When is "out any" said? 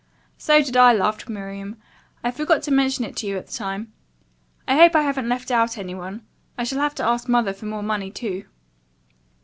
5.51-5.93